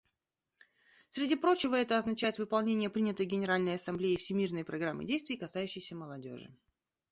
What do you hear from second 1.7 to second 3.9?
это означает выполнение принятой Генеральной